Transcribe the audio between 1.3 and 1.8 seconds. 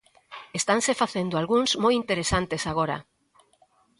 algúns